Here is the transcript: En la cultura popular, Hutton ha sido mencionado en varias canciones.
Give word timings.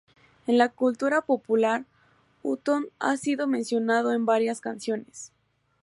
En 0.47 0.57
la 0.57 0.69
cultura 0.69 1.21
popular, 1.21 1.85
Hutton 2.41 2.87
ha 2.97 3.17
sido 3.17 3.45
mencionado 3.45 4.13
en 4.13 4.25
varias 4.25 4.59
canciones. 4.59 5.31